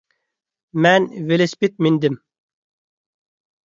مەن 0.85 1.05
ۋېلىسىپىت 1.29 1.79
مىندىم. 1.89 2.19